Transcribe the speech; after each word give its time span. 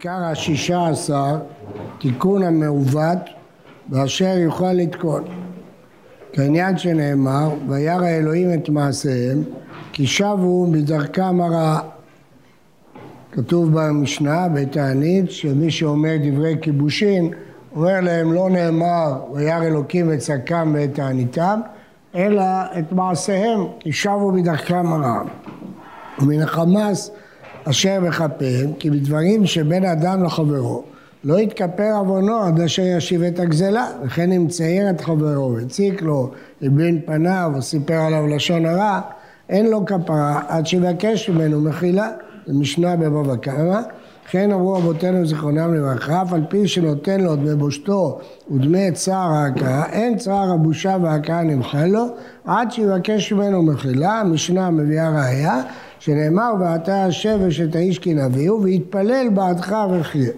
עיקר 0.00 0.24
השישה 0.24 0.88
עשר, 0.88 1.36
תיקון 1.98 2.42
המעוות, 2.42 3.18
ואשר 3.90 4.38
יוכל 4.38 4.72
לתקון. 4.72 5.24
כעניין 6.32 6.78
שנאמר, 6.78 7.50
וירא 7.68 8.06
אלוהים 8.08 8.54
את 8.54 8.68
מעשיהם, 8.68 9.42
כי 9.92 10.06
שבו 10.06 10.66
מדרכם 10.66 11.40
הרעה. 11.40 11.80
כתוב 13.32 13.70
במשנה, 13.72 14.48
בתענית, 14.48 15.30
שמי 15.30 15.70
שאומר 15.70 16.16
דברי 16.22 16.56
כיבושין, 16.62 17.30
אומר 17.76 18.00
להם 18.00 18.32
לא 18.32 18.50
נאמר 18.50 19.22
וירא 19.32 19.62
אלוקים 19.62 20.12
את 20.12 20.18
צדקם 20.18 20.72
ואת 20.74 20.94
תעניתם, 20.94 21.60
אלא 22.14 22.44
את 22.78 22.92
מעשיהם, 22.92 23.60
כי 23.80 23.92
שבו 23.92 24.32
מדרכם 24.32 24.92
הרעה. 24.92 25.22
ומן 26.18 26.42
החמאס 26.42 27.10
אשר 27.70 28.00
בכפיהם, 28.00 28.72
כי 28.78 28.90
בדברים 28.90 29.46
שבין 29.46 29.84
אדם 29.84 30.24
לחברו 30.24 30.82
לא 31.24 31.38
יתכפר 31.38 31.92
עוונו 31.96 32.42
עד 32.42 32.60
אשר 32.60 32.82
ישיב 32.82 33.22
את 33.22 33.38
הגזלה, 33.38 33.86
וכן 34.04 34.32
אם 34.32 34.48
צייר 34.48 34.90
את 34.90 35.00
חברו 35.00 35.54
והציק 35.54 36.02
לו 36.02 36.30
לבין 36.60 37.00
פניו 37.06 37.52
או 37.54 37.62
סיפר 37.62 37.94
עליו 37.94 38.26
לשון 38.26 38.66
הרע, 38.66 39.00
אין 39.48 39.70
לו 39.70 39.84
כפרה 39.84 40.40
עד 40.48 40.66
שיבקש 40.66 41.30
ממנו 41.30 41.60
מחילה, 41.60 42.08
זה 42.46 42.54
משנה 42.54 42.96
בבבא 42.96 43.36
קמא, 43.36 43.80
כן 44.30 44.52
אמרו 44.52 44.76
אבותינו 44.76 45.26
זיכרונם 45.26 45.74
לברכה, 45.74 46.22
אף 46.22 46.32
על 46.32 46.42
פי 46.48 46.68
שנותן 46.68 47.20
לו 47.20 47.36
דמי 47.36 47.54
בושתו 47.54 48.18
ודמי 48.50 48.92
צער 48.92 49.32
ההכאה, 49.32 49.86
אין 49.86 50.18
צער 50.18 50.52
הבושה 50.52 50.96
וההכאה 51.02 51.42
נמחה 51.42 51.86
לו, 51.86 52.06
עד 52.44 52.72
שיבקש 52.72 53.32
ממנו 53.32 53.62
מחילה, 53.62 54.20
המשנה 54.20 54.70
מביאה 54.70 55.10
ראיה, 55.10 55.62
שנאמר 56.00 56.52
ואתה 56.60 57.04
השבש 57.04 57.60
את 57.60 57.76
האיש 57.76 57.98
כי 57.98 58.14
נביאו, 58.14 58.62
ויתפלל 58.62 59.28
בעדך 59.34 59.76
וחיה. 59.90 60.32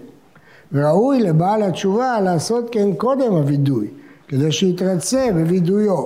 וראוי 0.71 1.19
לבעל 1.19 1.63
התשובה 1.63 2.21
לעשות 2.21 2.69
כן 2.71 2.93
קודם 2.93 3.31
הווידוי, 3.33 3.87
כדי 4.27 4.51
שיתרצה 4.51 5.27
בווידויו. 5.33 6.05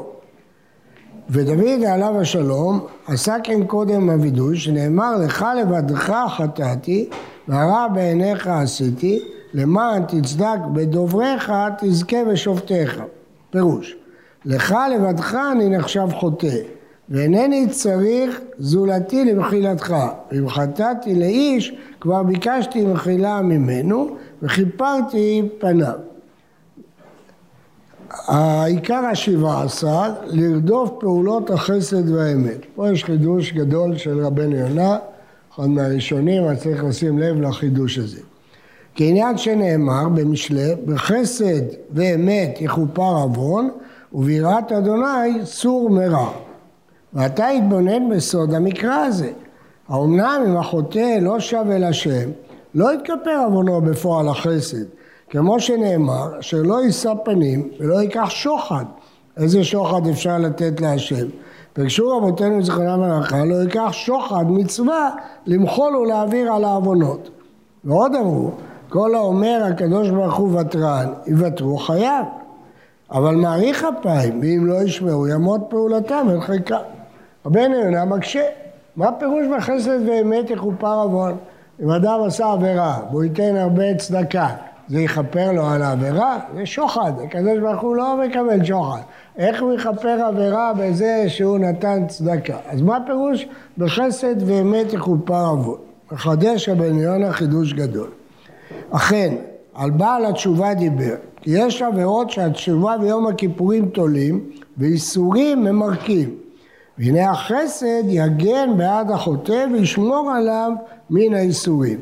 ודוד 1.30 1.84
עליו 1.88 2.22
השלום 2.22 2.80
עשה 3.08 3.36
כן 3.44 3.64
קודם 3.64 4.10
הווידוי, 4.10 4.58
שנאמר 4.58 5.16
לך 5.18 5.46
לבדך 5.62 6.26
חטאתי 6.38 7.10
והרע 7.48 7.88
בעיניך 7.88 8.48
עשיתי, 8.48 9.20
למען 9.54 10.04
תצדק 10.08 10.60
בדובריך 10.74 11.52
תזכה 11.80 12.26
בשופטיך. 12.32 13.02
פירוש, 13.50 13.96
לך 14.46 14.76
לבדך 14.96 15.38
אני 15.52 15.70
נחשב 15.70 16.08
חוטא, 16.14 16.58
ואינני 17.10 17.68
צריך 17.70 18.40
זולתי 18.60 19.26
למחילתך. 19.26 19.96
ואם 20.32 20.50
חטאתי 20.50 21.16
לאיש, 21.16 21.76
כבר 22.02 22.24
ביקשתי 22.24 22.86
מחילה 22.86 23.42
ממנו, 23.42 24.16
וכיפרתי 24.42 25.50
פניו. 25.60 25.94
העיקר 28.28 29.06
השבעה 29.12 29.64
עשר, 29.64 30.14
לרדוף 30.26 30.90
פעולות 31.00 31.50
החסד 31.50 32.10
והאמת. 32.10 32.66
פה 32.76 32.92
יש 32.92 33.04
חידוש 33.04 33.54
גדול 33.54 33.98
של 33.98 34.26
רבנו 34.26 34.56
יונה, 34.56 34.98
אחד 35.56 35.68
מהראשונים, 35.68 36.44
אז 36.44 36.62
צריך 36.62 36.84
לשים 36.84 37.20
לב 37.20 37.42
לחידוש 37.42 37.98
הזה. 37.98 38.22
כעניין 38.96 39.38
שנאמר 39.38 40.10
במשלי, 40.10 40.76
בחסד 40.86 41.62
ואמת 41.92 42.58
יכופר 42.62 43.02
עוון, 43.02 43.70
וביראת 44.14 44.72
אדוני 44.72 45.46
סור 45.46 45.90
מרע. 45.90 46.47
ואתה 47.14 47.48
התבונן 47.48 48.10
בסוד 48.10 48.54
המקרא 48.54 48.96
הזה. 48.96 49.32
האומנם 49.90 50.44
אם 50.48 50.58
החוטא 50.58 51.18
לא 51.22 51.38
אל 51.72 51.84
השם, 51.84 52.30
לא 52.76 52.94
יתכפר 52.94 53.44
עוונו 53.46 53.82
בפועל 53.82 54.28
החסד, 54.30 54.86
כמו 55.30 55.60
שנאמר, 55.60 56.40
אשר 56.40 56.62
לא 56.62 56.84
יישא 56.84 57.14
פנים 57.26 57.70
ולא 57.80 58.02
ייקח 58.02 58.30
שוחד. 58.30 58.86
איזה 59.38 59.64
שוחד 59.64 60.08
אפשר 60.08 60.38
לתת 60.38 60.82
להשם? 60.82 61.28
פגשו 61.74 62.18
רבותינו 62.18 62.64
זכרונם 62.64 63.04
לברכה, 63.04 63.46
לא 63.46 63.56
ייקח 63.56 63.90
שוחד 63.92 64.46
מצווה 64.48 65.10
למחול 65.46 65.96
ולהעביר 65.96 66.54
על 66.54 66.64
העוונות. 66.64 67.30
ועוד 67.84 68.16
אמרו, 68.16 68.52
כל 68.90 69.16
האומר 69.16 69.64
הקדוש 69.64 70.10
ברוך 70.10 70.36
הוא 70.36 70.60
ותרן, 70.60 71.14
יוותרו 71.28 71.78
חייו. 71.78 72.24
אבל 73.12 73.36
מעריך 73.36 73.86
אפיים, 74.00 74.40
ואם 74.42 74.66
לא 74.66 74.82
ישמעו 74.82 75.28
ימות 75.28 75.62
פעולתם 75.70 76.28
אל 76.30 76.42
חלקם. 76.42 76.97
רבנו 77.46 77.76
יונה 77.76 78.06
מקשה, 78.06 78.44
מה 78.96 79.12
פירוש 79.12 79.46
בחסד 79.58 80.10
ואמת 80.10 80.50
יכופר 80.50 80.94
עוון? 80.94 81.38
אם 81.84 81.90
אדם 81.90 82.20
עשה 82.26 82.52
עבירה 82.52 83.00
והוא 83.12 83.24
ייתן 83.24 83.56
הרבה 83.56 83.96
צדקה, 83.96 84.48
זה 84.88 85.02
יכפר 85.02 85.52
לו 85.52 85.66
על 85.66 85.82
העבירה? 85.82 86.40
זה 86.56 86.66
שוחד, 86.66 87.12
הקדוש 87.24 87.60
ברוך 87.60 87.82
הוא 87.82 87.96
לא 87.96 88.18
מקבל 88.26 88.64
שוחד. 88.66 89.02
איך 89.38 89.62
הוא 89.62 89.74
יכפר 89.74 90.24
עבירה 90.28 90.74
בזה 90.80 91.26
שהוא 91.28 91.58
נתן 91.58 92.08
צדקה? 92.08 92.58
אז 92.70 92.82
מה 92.82 92.98
פירוש 93.06 93.48
בחסד 93.78 94.36
ואמת 94.50 94.94
יכופר 94.94 95.46
עוון? 95.46 95.78
מחדש 96.12 96.70
רבנו 96.70 97.02
יונה 97.02 97.32
חידוש 97.32 97.74
גדול. 97.74 98.10
אכן, 98.90 99.36
על 99.76 99.90
בעל 99.90 100.26
התשובה 100.26 100.74
דיבר, 100.74 101.16
כי 101.42 101.52
יש 101.54 101.82
עבירות 101.82 102.30
שהתשובה 102.30 102.98
ביום 102.98 103.28
הכיפורים 103.28 103.90
תולים 103.90 104.50
ואיסורים 104.78 105.64
ממרקים. 105.64 106.47
והנה 107.00 107.32
החסד 107.32 108.04
יגן 108.08 108.70
בעד 108.78 109.12
החוטא 109.12 109.66
וישמור 109.74 110.32
עליו 110.32 110.72
מן 111.10 111.34
האיסורים. 111.34 112.00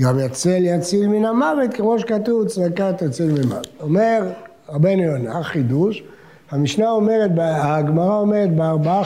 גם 0.00 0.18
יצל 0.18 0.58
יציל 0.60 1.08
מן 1.08 1.24
המוות, 1.24 1.74
כמו 1.74 1.98
שכתוב, 1.98 2.48
צדקה 2.48 2.92
תציל 2.92 3.26
ממוות. 3.26 3.66
אומר 3.80 4.22
רבנו 4.68 5.02
יונה, 5.02 5.42
חידוש, 5.42 6.02
המשנה 6.50 6.90
אומרת, 6.90 7.30
הגמרא 7.38 8.20
אומרת 8.20 8.56
בארבעה 8.56 9.02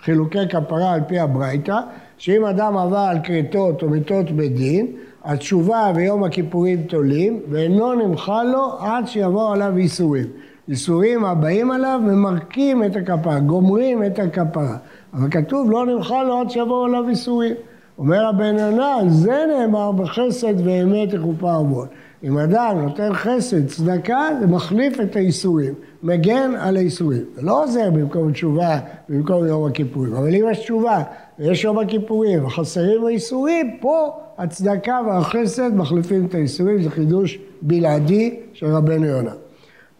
חילוקי 0.00 0.48
כפרה 0.48 0.92
על 0.92 1.00
פי 1.08 1.18
הברייתא, 1.18 1.78
שאם 2.18 2.44
אדם 2.44 2.76
עבר 2.76 2.98
על 2.98 3.18
כריתות 3.24 3.82
או 3.82 3.88
מיתות 3.88 4.30
בדין, 4.30 4.86
התשובה 5.24 5.92
ויום 5.94 6.24
הכיפורים 6.24 6.82
תולים, 6.82 7.40
ואינו 7.50 7.94
נמחה 7.94 8.44
לו 8.44 8.78
עד 8.80 9.06
שיבואו 9.06 9.52
עליו 9.52 9.76
איסורים. 9.76 10.26
איסורים 10.68 11.24
הבאים 11.24 11.70
עליו 11.70 12.00
ממרקים 12.04 12.84
את 12.84 12.96
הכפרה, 12.96 13.38
גומרים 13.38 14.04
את 14.04 14.18
הכפרה. 14.18 14.76
אבל 15.14 15.30
כתוב 15.30 15.70
לא 15.70 15.86
נמחה 15.86 16.22
לו 16.22 16.40
עד 16.40 16.50
שיבואו 16.50 16.84
עליו 16.84 17.08
איסורים. 17.08 17.54
אומר 17.98 18.26
הבן 18.26 18.58
יונה, 18.58 18.96
זה 19.08 19.44
נאמר 19.48 19.92
בחסד 19.92 20.66
ואמת 20.66 21.12
יכופר 21.12 21.54
עוון. 21.54 21.86
אם 22.24 22.38
אדם 22.38 22.78
נותן 22.82 23.14
חסד, 23.14 23.66
צדקה, 23.66 24.28
זה 24.40 24.46
מחליף 24.46 25.00
את 25.00 25.16
האיסורים, 25.16 25.74
מגן 26.02 26.54
על 26.58 26.76
האיסורים. 26.76 27.22
זה 27.34 27.42
לא 27.42 27.64
עוזר 27.64 27.90
במקום 27.90 28.32
תשובה, 28.32 28.78
במקום 29.08 29.46
יום 29.46 29.66
הכיפורים. 29.66 30.14
אבל 30.14 30.34
אם 30.34 30.44
יש 30.50 30.58
תשובה 30.58 31.02
ויש 31.38 31.64
יום 31.64 31.78
הכיפורים 31.78 32.44
וחסרים 32.44 33.04
האיסורים, 33.06 33.76
פה 33.80 34.10
הצדקה 34.38 35.00
והחסד 35.06 35.74
מחליפים 35.74 36.26
את 36.26 36.34
האיסורים, 36.34 36.82
זה 36.82 36.90
חידוש 36.90 37.38
בלעדי 37.62 38.40
של 38.52 38.66
רבנו 38.66 39.06
יונה. 39.06 39.32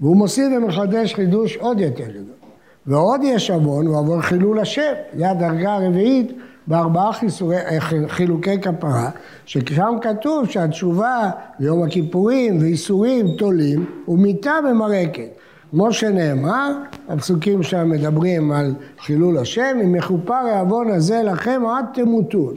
והוא 0.03 0.17
מוסיף 0.17 0.47
ומחדש 0.57 1.15
חידוש 1.15 1.57
עוד 1.57 1.81
יותר 1.81 2.11
גדול. 2.11 2.35
ועוד 2.87 3.21
יש 3.25 3.51
עוון, 3.51 3.87
הוא 3.87 3.97
עוון 3.97 4.23
חילול 4.23 4.59
השם, 4.59 4.93
זה 5.17 5.31
הדרגה 5.31 5.75
הרביעית 5.75 6.33
בארבעה 6.67 7.13
חיסורי, 7.13 7.57
אה, 7.57 7.81
חילוקי 8.09 8.61
כפרה, 8.61 9.11
ששם 9.47 9.95
כתוב 10.03 10.51
שהתשובה 10.51 11.31
ביום 11.59 11.83
הכיפורים 11.83 12.59
ואיסורים 12.61 13.27
תולים 13.39 13.85
ומיתה 14.09 14.53
במרקת. 14.69 15.29
כמו 15.71 15.93
שנאמר, 15.93 16.73
הפסוקים 17.09 17.63
שם 17.63 17.91
מדברים 17.91 18.53
על 18.53 18.75
חילול 19.01 19.39
השם, 19.39 19.77
אם 19.85 19.97
יכופר 19.97 20.35
העוון 20.35 20.91
הזה 20.91 21.23
לכם 21.23 21.63
עד 21.67 21.85
תמותון. 21.95 22.55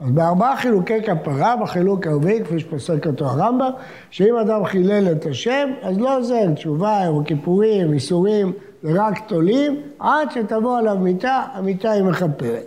אז 0.00 0.10
בארבעה 0.10 0.56
חילוקי 0.56 1.02
כפרה, 1.02 1.56
בחילוק 1.56 2.06
הרביעי, 2.06 2.44
כפי 2.44 2.58
שפוסק 2.58 3.06
אותו 3.06 3.26
הרמב"ם, 3.26 3.70
שאם 4.10 4.36
אדם 4.36 4.64
חילל 4.64 5.12
את 5.12 5.26
השם, 5.26 5.70
אז 5.82 5.98
לא 5.98 6.18
עוזר 6.18 6.52
תשובה, 6.54 7.00
יום 7.04 7.20
הכיפורים, 7.20 7.92
איסורים, 7.92 8.52
זה 8.82 8.90
רק 8.94 9.28
תולים, 9.28 9.80
עד 9.98 10.30
שתבוא 10.30 10.78
עליו 10.78 10.96
מיתה, 10.96 11.42
המיתה 11.52 11.90
היא 11.90 12.02
מכפרת. 12.02 12.66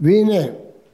והנה, 0.00 0.40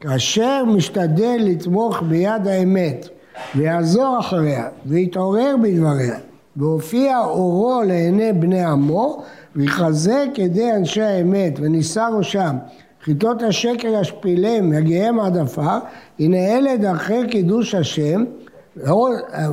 כאשר 0.00 0.64
משתדל 0.64 1.36
לתמוך 1.40 2.02
ביד 2.02 2.46
האמת 2.46 3.08
ויעזור 3.56 4.16
אחריה 4.20 4.68
ויתעורר 4.86 5.54
בדבריה 5.62 6.18
והופיע 6.56 7.18
אורו 7.18 7.82
לעיני 7.86 8.32
בני 8.32 8.64
עמו 8.64 9.22
ויחזק 9.56 10.26
ידי 10.38 10.72
אנשי 10.72 11.02
האמת 11.02 11.52
ונישא 11.60 12.08
ראשם 12.16 12.56
חיטות 13.08 13.42
השקר 13.42 13.88
ישפילם 14.00 14.72
יגיעם 14.72 15.20
עד 15.20 15.36
עפר 15.36 15.78
הנה 16.18 16.36
אלה 16.36 16.76
דרכי 16.76 17.28
קידוש 17.30 17.74
השם 17.74 18.24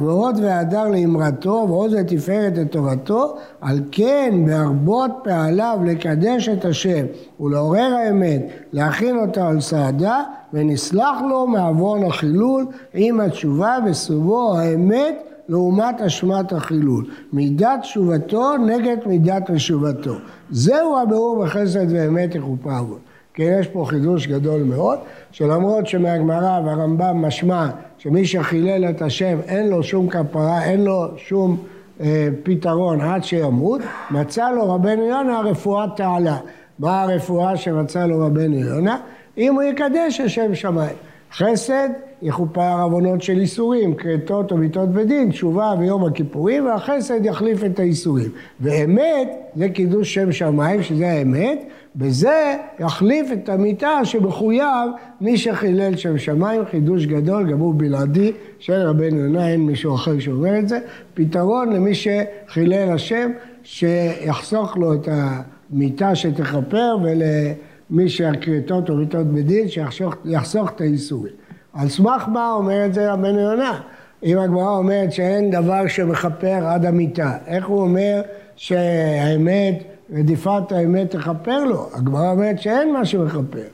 ועוד 0.02 0.40
והדר 0.42 0.88
לאמרתו 0.88 1.66
ועוד 1.70 1.92
לתפארת 1.92 2.58
לטובתו, 2.58 3.36
על 3.62 3.80
כן 3.92 4.34
בהרבות 4.46 5.12
פעליו 5.24 5.80
לקדש 5.86 6.50
את 6.50 6.66
השם 6.66 7.06
ולעורר 7.40 7.96
האמת, 7.96 8.42
להכין 8.74 9.18
אותה 9.18 9.48
על 9.48 9.62
סעדה, 9.62 10.24
ונסלח 10.54 11.18
לו 11.30 11.48
מעוון 11.48 12.04
החילול 12.04 12.66
עם 12.94 13.20
התשובה 13.20 13.78
וסובו 13.86 14.58
האמת 14.58 15.16
לעומת 15.50 16.02
אשמת 16.02 16.54
החילול. 16.54 17.06
מידת 17.34 17.80
תשובתו 17.82 18.58
נגד 18.58 18.98
מידת 19.06 19.52
תשובתו. 19.52 20.14
זהו 20.52 21.00
הבירור 21.00 21.46
בחסד 21.46 21.86
ואמת 21.90 22.36
יכופה 22.36 22.78
עבוד. 22.78 23.00
כן, 23.36 23.58
יש 23.60 23.68
פה 23.68 23.86
חידוש 23.88 24.28
גדול 24.28 24.64
מאוד, 24.64 25.00
שלמרות 25.32 25.88
שמהגמרא 25.88 26.62
והרמב"ם 26.66 27.26
משמע 27.26 27.68
שמי 27.98 28.26
שחילל 28.26 28.90
את 28.90 29.02
השם 29.02 29.38
אין 29.48 29.70
לו 29.70 29.84
שום 29.84 30.10
כפרה, 30.10 30.64
אין 30.64 30.84
לו 30.84 31.08
שום 31.18 31.58
אה, 32.02 32.28
פתרון 32.44 33.02
עד 33.02 33.24
שימות, 33.24 33.82
מצא 34.12 34.52
לו 34.52 34.74
רבנו 34.74 35.04
יונה 35.04 35.40
רפואת 35.40 35.90
תעלה. 35.96 36.38
מה 36.80 37.02
הרפואה 37.02 37.58
שמצא 37.58 38.06
לו 38.06 38.20
רבנו 38.26 38.60
יונה? 38.60 38.98
אם 39.38 39.54
הוא 39.54 39.64
יקדש 39.64 40.20
השם 40.20 40.56
שמיים. 40.56 40.96
חסד 41.32 41.90
יכופר 42.22 42.82
עוונות 42.82 43.22
של 43.22 43.40
איסורים, 43.40 43.96
כרתות 43.96 44.52
או 44.52 44.58
מיתות 44.58 44.90
בדין, 44.90 45.30
תשובה 45.30 45.74
ויום 45.80 46.06
הכיפורים, 46.06 46.66
והחסד 46.66 47.26
יחליף 47.26 47.64
את 47.64 47.80
האיסורים. 47.80 48.30
ואמת 48.60 49.30
זה 49.56 49.70
קידוש 49.70 50.14
שם 50.14 50.32
שמיים, 50.32 50.84
שזה 50.84 51.08
האמת, 51.08 51.64
בזה 51.96 52.56
יחליף 52.80 53.32
את 53.34 53.50
המיתה 53.50 54.00
שמחויב 54.04 54.90
מי 55.22 55.38
שחילל 55.38 55.96
שם 55.96 56.18
שמיים, 56.18 56.62
חידוש 56.72 57.06
גדול, 57.06 57.52
גם 57.52 57.60
הוא 57.60 57.74
בלעדי 57.78 58.32
של 58.60 58.74
רבנו 58.74 59.18
יונה, 59.18 59.50
אין 59.50 59.62
מישהו 59.62 59.96
אחר 59.96 60.20
שאומר 60.20 60.60
את 60.60 60.70
זה. 60.70 60.80
פתרון 61.14 61.74
למי 61.74 61.92
שחילל 61.96 62.92
השם, 62.92 63.32
שיחסוך 63.64 64.78
לו 64.78 64.94
את 64.94 65.10
המיתה 65.12 66.16
שתכפר 66.16 66.98
ולמי 67.04 68.10
שהכרתות 68.10 68.90
או 68.90 68.96
מיתות 68.96 69.28
בדין, 69.28 69.68
שיחסוך 69.68 70.72
את 70.76 70.82
האיסורים. 70.82 71.34
על 71.74 71.90
סמך 71.90 72.28
מה 72.28 72.52
אומר 72.52 72.86
את 72.86 72.94
זה 72.94 73.14
רבנו 73.14 73.40
יונה? 73.40 73.80
אם 74.24 74.38
הגמרא 74.38 74.78
אומרת 74.78 75.12
שאין 75.12 75.52
דבר 75.52 75.88
שמכפר 75.88 76.68
עד 76.68 76.86
המיתה, 76.86 77.32
איך 77.48 77.66
הוא 77.66 77.82
אומר 77.82 78.22
שהאמת, 78.56 79.84
רדיפת 80.14 80.72
האמת 80.72 81.12
תכפר 81.16 81.64
לו? 81.64 81.90
הגמרא 81.94 82.32
אומרת 82.32 82.62
שאין 82.62 82.94
מה 82.94 83.06
שמכפר. 83.06 83.68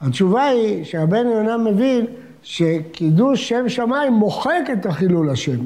התשובה 0.00 0.44
היא 0.44 0.84
שרבנו 0.84 1.30
יונה 1.30 1.56
מבין 1.56 2.06
שקידוש 2.42 3.48
שם 3.48 3.68
שמיים 3.68 4.12
מוחק 4.12 4.62
את 4.72 4.86
החילול 4.86 5.30
השם. 5.30 5.58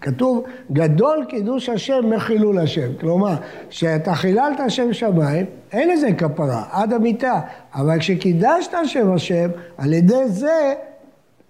כתוב, 0.00 0.44
גדול 0.72 1.24
קידוש 1.28 1.68
השם 1.68 2.10
מחילול 2.16 2.58
השם. 2.58 2.88
כלומר, 3.00 3.34
כשאתה 3.70 4.14
חיללת 4.14 4.60
שם 4.68 4.92
שמיים, 4.92 5.46
אין 5.72 5.88
לזה 5.88 6.12
כפרה, 6.12 6.64
עד 6.70 6.92
המיתה. 6.92 7.40
אבל 7.74 7.98
כשקידשת 7.98 8.72
שם 8.84 9.12
השם, 9.12 9.50
על 9.78 9.92
ידי 9.92 10.28
זה 10.28 10.74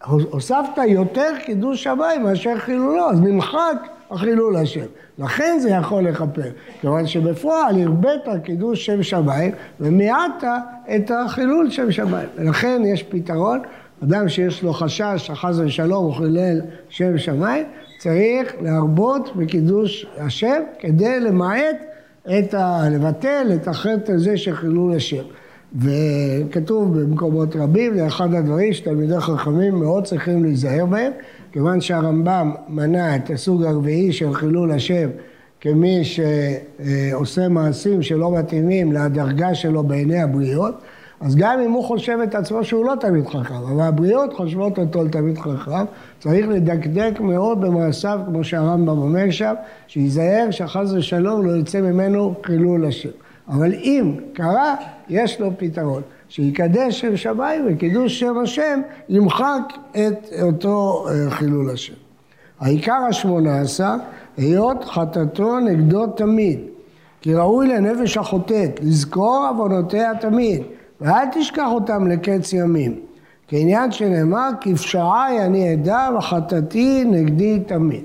הוספת 0.07 0.79
יותר 0.89 1.31
קידוש 1.45 1.83
שמיים 1.85 2.23
מאשר 2.23 2.59
חילולו, 2.59 3.11
אז 3.11 3.21
נמחק 3.21 3.77
החילול 4.11 4.57
השם. 4.57 4.87
לכן 5.19 5.59
זה 5.63 5.71
יכול 5.71 6.09
לכפר, 6.09 6.51
כיוון 6.81 7.07
שבפועל 7.07 7.83
הרבית 7.83 8.23
קידוש 8.45 8.87
שם 8.87 9.03
שמיים 9.03 9.53
ומיעטת 9.81 10.47
את 10.97 11.11
החילול 11.11 11.71
שם 11.71 11.93
שמיים. 11.93 12.29
ולכן 12.37 12.83
יש 12.85 13.03
פתרון, 13.03 13.61
אדם 14.05 14.29
שיש 14.29 14.63
לו 14.63 14.73
חשש, 14.73 15.31
חס 15.35 15.59
ושלום, 15.59 16.05
הוא 16.05 16.15
חילל 16.15 16.61
שם 16.89 17.19
שמיים, 17.19 17.67
צריך 17.99 18.53
להרבות 18.61 19.37
בקידוש 19.37 20.07
השם 20.19 20.63
כדי 20.79 21.21
למעט 21.21 21.77
את 22.39 22.55
ה... 22.55 22.83
לבטל 22.91 23.47
את 23.55 23.69
החטא 23.69 24.13
הזה 24.13 24.37
של 24.37 24.57
חילול 24.57 24.97
השם. 24.97 25.23
וכתוב 25.77 27.01
במקומות 27.01 27.57
רבים, 27.57 27.95
זה 27.95 28.07
אחד 28.07 28.35
הדברים 28.35 28.73
שתלמידי 28.73 29.21
חכמים 29.21 29.75
מאוד 29.75 30.05
צריכים 30.05 30.45
להיזהר 30.45 30.87
בהם, 30.87 31.13
כיוון 31.53 31.81
שהרמב"ם 31.81 32.53
מנה 32.69 33.17
את 33.17 33.31
הסוג 33.31 33.65
הרביעי 33.65 34.13
של 34.13 34.35
חילול 34.35 34.71
השם 34.73 35.09
כמי 35.61 36.01
שעושה 36.05 37.49
מעשים 37.49 38.03
שלא 38.03 38.33
מתאימים 38.39 38.93
לדרגה 38.93 39.55
שלו 39.55 39.83
בעיני 39.83 40.21
הבריות, 40.21 40.75
אז 41.21 41.37
גם 41.37 41.61
אם 41.61 41.71
הוא 41.71 41.85
חושב 41.85 42.19
את 42.25 42.35
עצמו 42.35 42.65
שהוא 42.65 42.85
לא 42.85 42.95
תלמיד 43.01 43.27
חכם, 43.27 43.55
אבל 43.55 43.81
הבריות 43.81 44.33
חושבות 44.33 44.79
אותו 44.79 45.05
לתלמיד 45.05 45.39
חכם, 45.39 45.85
צריך 46.21 46.49
לדקדק 46.49 47.21
מאוד 47.21 47.61
במעשיו, 47.61 48.21
כמו 48.27 48.45
שהרמב"ם 48.45 48.99
אומר 48.99 49.31
שם, 49.31 49.55
שייזהר 49.87 50.51
שחס 50.51 50.93
ושלום 50.93 51.47
לא 51.47 51.57
יצא 51.57 51.81
ממנו 51.81 52.35
חילול 52.47 52.87
השם. 52.87 53.28
אבל 53.49 53.73
אם 53.75 54.15
קרה, 54.33 54.75
יש 55.09 55.41
לו 55.41 55.51
פתרון. 55.57 56.03
שיקדש 56.29 57.01
שם 57.01 57.17
שמיים 57.17 57.65
וקידוש 57.69 58.21
שם 58.21 58.39
השם 58.39 58.81
ימחק 59.09 59.63
את 59.91 60.29
אותו 60.43 61.07
אה, 61.09 61.31
חילול 61.31 61.71
השם. 61.71 61.95
העיקר 62.61 63.07
השמונה 63.09 63.61
עשר, 63.61 63.95
היות 64.37 64.85
חטאתו 64.85 65.61
נגדו 65.61 66.07
תמיד. 66.07 66.61
כי 67.21 67.35
ראוי 67.35 67.69
לנפש 67.69 68.17
החוטאת 68.17 68.81
לזכור 68.83 69.47
עוונותיה 69.51 70.13
תמיד, 70.21 70.63
ואל 71.01 71.27
תשכח 71.33 71.69
אותם 71.73 72.09
לקץ 72.09 72.53
ימים. 72.53 73.01
כעניין 73.49 73.93
שנאמר, 73.93 74.49
כפשעי 74.61 75.41
אני 75.41 75.75
אדע 75.75 76.09
וחטאתי 76.19 77.05
נגדי 77.05 77.61
תמיד. 77.67 78.05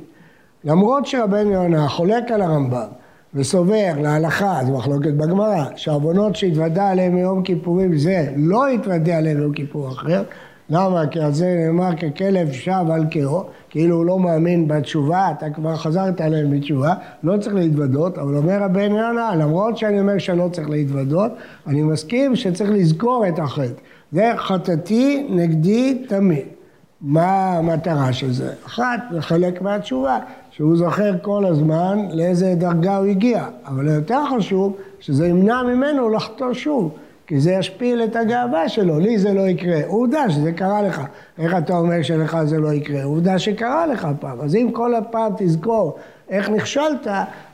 למרות 0.63 1.05
שרבנו 1.05 1.51
יונה 1.51 1.87
חולק 1.87 2.31
על 2.31 2.41
הרמב"ם 2.41 2.87
וסובר 3.35 3.91
להלכה, 4.01 4.59
זו 4.68 4.74
מחלוקת 4.74 5.13
בגמרא, 5.13 5.65
שהעוונות 5.75 6.35
שהתוודה 6.35 6.89
עליהם 6.89 7.15
מיום 7.15 7.44
כיפורים 7.44 7.97
זה 7.97 8.27
לא 8.35 8.68
התוודה 8.68 9.18
עליהם 9.18 9.38
מיום 9.38 9.53
כיפור 9.53 9.89
אחר. 9.89 10.24
למה? 10.69 11.07
כי 11.07 11.19
על 11.19 11.31
זה 11.31 11.56
נאמר 11.65 11.89
ככלב 11.95 12.51
שב 12.51 12.85
על 12.91 13.06
קהו, 13.12 13.44
כאילו 13.69 13.95
הוא 13.95 14.06
לא 14.06 14.19
מאמין 14.19 14.68
בתשובה, 14.68 15.31
אתה 15.38 15.50
כבר 15.50 15.75
חזרת 15.75 16.21
עליהם 16.21 16.51
בתשובה, 16.51 16.94
לא 17.24 17.38
צריך 17.38 17.56
להתוודות, 17.56 18.18
אבל 18.18 18.35
אומר 18.38 18.63
הבן 18.63 18.91
יונה, 18.91 19.36
למרות 19.36 19.77
שאני 19.77 20.00
אומר 20.00 20.18
שלא 20.18 20.50
צריך 20.51 20.69
להתוודות, 20.69 21.31
אני 21.68 21.83
מסכים 21.83 22.36
שצריך 22.36 22.69
לזכור 22.71 23.25
את 23.27 23.39
החטא. 23.39 23.81
זה 24.12 24.31
חטאתי 24.38 25.27
נגדי 25.29 26.03
תמיד. 26.07 26.62
מה 27.03 27.57
המטרה 27.57 28.13
של 28.13 28.33
זה? 28.33 28.53
אחת, 28.65 29.00
זה 29.11 29.21
חלק 29.21 29.61
מהתשובה. 29.61 30.19
שהוא 30.51 30.77
זוכר 30.77 31.13
כל 31.21 31.45
הזמן 31.45 32.00
לאיזה 32.11 32.55
דרגה 32.57 32.97
הוא 32.97 33.05
הגיע, 33.05 33.45
אבל 33.65 33.88
היותר 33.88 34.19
חשוב 34.38 34.77
שזה 35.00 35.27
ימנע 35.27 35.63
ממנו 35.63 36.10
לחטוא 36.10 36.53
שוב, 36.53 36.91
כי 37.27 37.39
זה 37.39 37.51
ישפיל 37.51 38.03
את 38.03 38.15
הגאווה 38.15 38.69
שלו, 38.69 39.00
לי 39.00 39.17
זה 39.17 39.33
לא 39.33 39.41
יקרה, 39.41 39.79
עובדה 39.88 40.29
שזה 40.29 40.51
קרה 40.51 40.81
לך, 40.81 41.01
איך 41.38 41.57
אתה 41.57 41.77
אומר 41.77 42.01
שלך 42.01 42.38
זה 42.43 42.60
לא 42.60 42.74
יקרה, 42.74 43.03
עובדה 43.03 43.39
שקרה 43.39 43.88
לך 43.88 44.07
פעם, 44.19 44.41
אז 44.41 44.55
אם 44.55 44.69
כל 44.74 44.95
הפעם 44.95 45.31
תזכור 45.38 45.98
איך 46.30 46.50
נכשלת, 46.50 47.08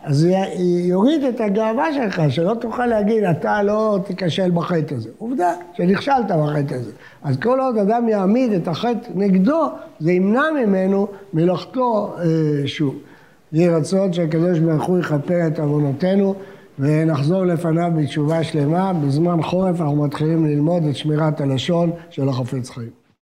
אז 0.04 0.28
יוריד 0.86 1.24
את 1.24 1.42
הגאווה 1.42 1.94
שלך, 1.94 2.22
שלא 2.30 2.54
תוכל 2.54 2.86
להגיד, 2.86 3.24
אתה 3.24 3.64
לא 3.64 4.00
תיכשל 4.06 4.52
בחטא 4.52 4.94
הזה. 4.96 5.10
עובדה 5.18 5.54
שנכשלת 5.74 6.26
בחטא 6.28 6.74
הזה. 6.74 6.92
אז 7.24 7.38
כל 7.38 7.60
עוד 7.60 7.78
אדם 7.78 8.10
יעמיד 8.10 8.52
את 8.52 8.68
החטא 8.68 9.10
נגדו, 9.16 9.68
זה 10.00 10.12
ימנע 10.12 10.44
ממנו 10.66 11.08
מלחטוא 11.34 12.08
אה, 12.08 12.24
שוב. 12.66 12.96
יהי 13.52 13.70
רצון 13.70 14.14
שהקדוש 14.14 14.60
ברוך 14.60 14.84
הוא 14.84 15.00
יכפר 15.00 15.48
את 15.48 15.60
עוונותינו 15.60 16.36
ונחזור 16.80 17.46
לפניו 17.46 17.92
בתשובה 17.96 18.44
שלמה. 18.44 18.94
בזמן 18.94 19.42
חורף 19.42 19.82
אנחנו 19.82 20.04
מתחילים 20.04 20.46
ללמוד 20.46 20.84
את 20.84 20.96
שמירת 20.96 21.42
הלשון 21.42 21.92
של 22.10 22.30
החפץ 22.30 22.70
חיים. 22.70 22.99